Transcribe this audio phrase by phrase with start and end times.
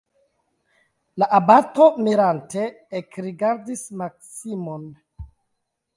[1.23, 2.65] La abato mirante
[3.01, 4.93] ekrigardis Maksimon.